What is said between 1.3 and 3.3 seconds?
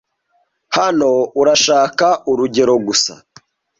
urashaka urugero gusa